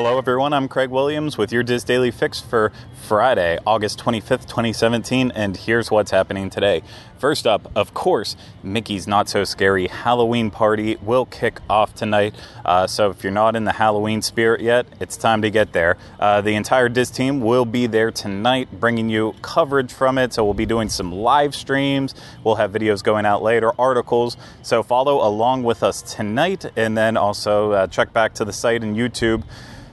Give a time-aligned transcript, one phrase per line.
[0.00, 0.52] Hello, everyone.
[0.52, 2.70] I'm Craig Williams with your DIS Daily Fix for
[3.08, 6.84] Friday, August 25th, 2017, and here's what's happening today.
[7.18, 12.36] First up, of course, Mickey's Not So Scary Halloween Party will kick off tonight.
[12.64, 15.96] Uh, so if you're not in the Halloween spirit yet, it's time to get there.
[16.20, 20.32] Uh, the entire DIS team will be there tonight, bringing you coverage from it.
[20.32, 22.14] So we'll be doing some live streams.
[22.44, 24.36] We'll have videos going out later, articles.
[24.62, 28.84] So follow along with us tonight, and then also uh, check back to the site
[28.84, 29.42] and YouTube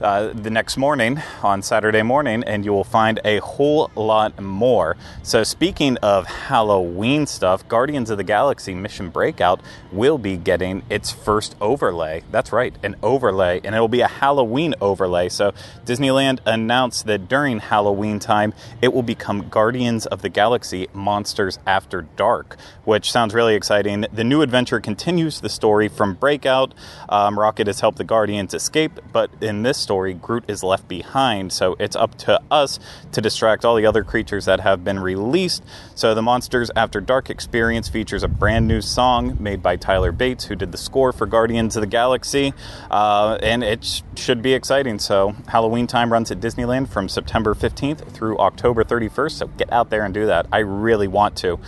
[0.00, 4.96] uh, the next morning on Saturday morning, and you will find a whole lot more.
[5.22, 9.60] So, speaking of Halloween stuff, Guardians of the Galaxy Mission Breakout
[9.92, 12.22] will be getting its first overlay.
[12.30, 15.28] That's right, an overlay, and it will be a Halloween overlay.
[15.28, 15.52] So,
[15.84, 22.02] Disneyland announced that during Halloween time, it will become Guardians of the Galaxy Monsters After
[22.16, 24.06] Dark, which sounds really exciting.
[24.12, 26.74] The new adventure continues the story from Breakout.
[27.08, 31.52] Um, Rocket has helped the Guardians escape, but in this story, Groot is left behind,
[31.52, 32.78] so it's up to us
[33.10, 35.64] to distract all the other creatures that have been released.
[35.96, 40.44] So, the Monsters After Dark experience features a brand new song made by Tyler Bates,
[40.44, 42.54] who did the score for Guardians of the Galaxy,
[42.88, 45.00] uh, and it sh- should be exciting.
[45.00, 49.90] So, Halloween time runs at Disneyland from September 15th through October 31st, so get out
[49.90, 50.46] there and do that.
[50.52, 51.58] I really want to.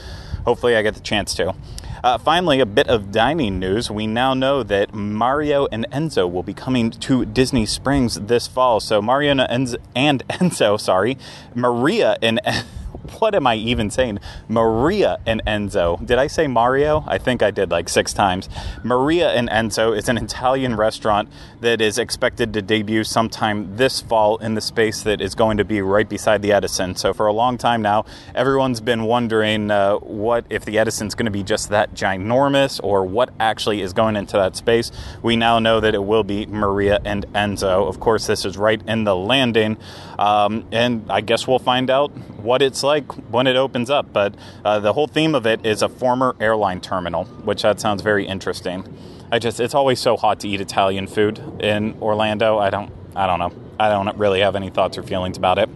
[0.45, 1.57] Hopefully, I get the chance to.
[2.05, 3.89] Uh, finally, a bit of dining news.
[3.89, 8.81] We now know that Mario and Enzo will be coming to Disney Springs this fall.
[8.81, 11.17] So Mario and Enzo, and Enzo sorry,
[11.55, 12.41] Maria and
[13.19, 14.19] what am I even saying?
[14.48, 16.05] Maria and Enzo.
[16.05, 17.05] Did I say Mario?
[17.06, 18.48] I think I did like six times.
[18.84, 21.28] Maria and Enzo is an Italian restaurant
[21.61, 25.64] that is expected to debut sometime this fall in the space that is going to
[25.64, 26.95] be right beside the Edison.
[26.95, 31.27] So for a long time now, everyone's been wondering uh, what if the Edison's going
[31.27, 34.91] to be just that ginormous or what actually is going into that space.
[35.23, 37.89] We now know that it will be Maria and Enzo.
[37.89, 39.77] Of course, this is right in the landing,
[40.19, 44.13] um, and I guess we'll find out what it's like when it opens up.
[44.13, 48.03] But uh, the whole theme of it is a former airline terminal, which that sounds
[48.03, 48.85] very interesting.
[49.30, 52.58] I just it's always so hot to eat Italian food in Orlando.
[52.58, 53.53] I don't I don't know.
[53.83, 55.69] I don't really have any thoughts or feelings about it.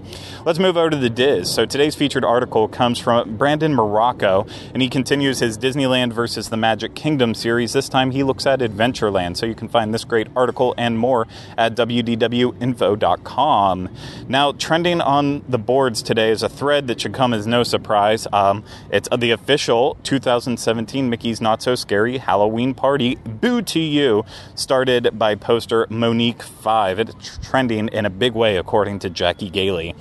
[0.44, 1.52] Let's move over to the DIS.
[1.52, 6.56] So today's featured article comes from Brandon Morocco, and he continues his Disneyland versus the
[6.56, 7.72] Magic Kingdom series.
[7.72, 9.36] This time he looks at Adventureland.
[9.36, 11.26] So you can find this great article and more
[11.58, 13.88] at wdwinfo.com.
[14.28, 18.28] Now, trending on the boards today is a thread that should come as no surprise.
[18.32, 24.24] Um, it's the official 2017 Mickey's Not So Scary Halloween Party Boo to You,
[24.54, 27.00] started by poster Monique Five.
[27.00, 29.94] It's trending in a big way, according to Jackie Gailey.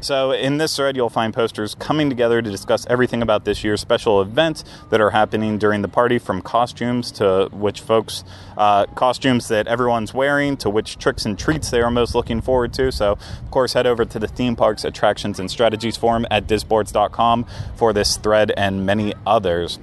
[0.00, 3.80] So, in this thread, you'll find posters coming together to discuss everything about this year's
[3.80, 8.22] special events that are happening during the party, from costumes to which folks,
[8.56, 12.72] uh, costumes that everyone's wearing, to which tricks and treats they are most looking forward
[12.74, 12.92] to.
[12.92, 17.46] So, of course, head over to the Theme Parks Attractions and Strategies forum at disboards.com
[17.74, 19.80] for this thread and many others.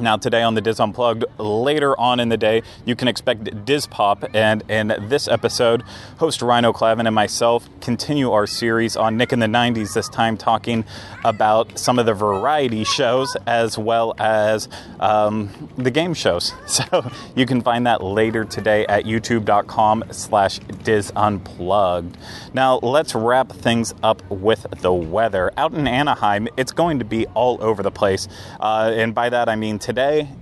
[0.00, 3.86] Now, today on the DIS Unplugged, later on in the day, you can expect DIS
[3.86, 4.24] Pop.
[4.32, 5.82] And in this episode,
[6.16, 10.38] host Rhino Clavin and myself continue our series on Nick in the 90s, this time
[10.38, 10.86] talking
[11.22, 14.68] about some of the variety shows as well as
[15.00, 16.54] um, the game shows.
[16.80, 22.16] So you can find that later today at youtube.com slash DIS Unplugged.
[22.54, 25.52] Now, let's wrap things up with the weather.
[25.58, 28.28] Out in Anaheim, it's going to be all over the place.
[28.60, 29.89] Uh, and by that, I mean today,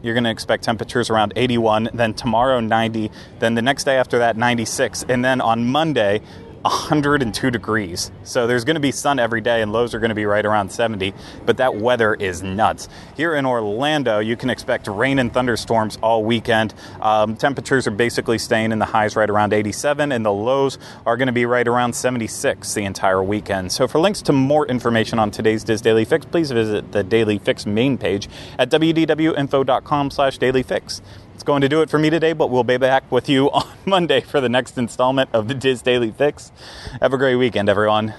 [0.03, 4.19] you're going to expect temperatures around 81, then tomorrow 90, then the next day after
[4.19, 6.21] that 96, and then on Monday
[6.63, 8.11] 102 degrees.
[8.25, 10.45] So there's going to be sun every day and lows are going to be right
[10.45, 11.15] around 70,
[11.47, 12.89] but that weather is nuts.
[13.17, 16.75] Here in Orlando, you can expect rain and thunderstorms all weekend.
[17.01, 21.17] Um, temperatures are basically staying in the highs right around 87 and the lows are
[21.17, 23.73] going to be right around 76 the entire weekend.
[23.73, 27.39] So for links to more information on today's DIS Daily Fix, please visit the Daily
[27.39, 31.01] Fix main page at wdwinfo.com slash dailyfix.
[31.49, 34.21] Going to do it for me today, but we'll be back with you on Monday
[34.21, 36.53] for the next installment of the DIS Daily Fix.
[37.00, 38.12] Have a great weekend, everyone.